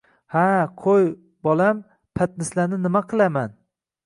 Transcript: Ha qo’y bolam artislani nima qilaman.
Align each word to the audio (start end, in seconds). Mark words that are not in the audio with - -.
Ha 0.35 0.45
qo’y 0.83 1.03
bolam 1.49 1.83
artislani 2.27 2.81
nima 2.89 3.05
qilaman. 3.15 3.57